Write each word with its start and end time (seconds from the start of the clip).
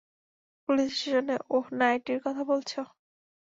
Police 0.69 0.89
স্টেশনে, 0.93 1.35
ওহ 1.49 1.65
নাইটির 1.79 2.19
কথা 2.25 2.43
বলছো! 2.43 2.79